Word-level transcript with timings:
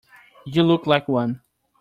You 0.47 0.63
look 0.63 0.87
like 0.87 1.07
one. 1.07 1.43